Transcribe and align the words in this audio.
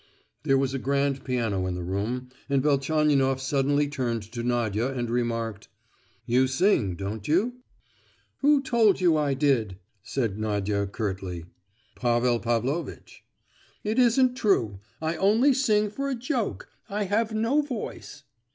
There 0.41 0.57
was 0.57 0.73
a 0.73 0.79
grand 0.79 1.23
piano 1.23 1.67
in 1.67 1.75
the 1.75 1.83
room, 1.83 2.29
and 2.49 2.63
Velchaninoff 2.63 3.39
suddenly 3.39 3.87
turned 3.87 4.23
to 4.31 4.41
Nadia 4.41 4.87
and 4.91 5.11
remarked: 5.11 5.67
"You 6.25 6.47
sing, 6.47 6.95
don't 6.95 7.27
you?" 7.27 7.61
"Who 8.39 8.63
told 8.63 8.99
you 8.99 9.15
I 9.15 9.35
did?" 9.35 9.77
said 10.01 10.39
Nadia 10.39 10.87
curtly. 10.87 11.45
"Pavel 11.95 12.39
Pavlovitch." 12.39 13.23
"It 13.83 13.99
isn't 13.99 14.33
true; 14.33 14.79
I 14.99 15.17
only 15.17 15.53
sing 15.53 15.91
for 15.91 16.09
a 16.09 16.15
joke—I 16.15 17.03
have 17.03 17.35
no 17.35 17.61
voice." 17.61 18.23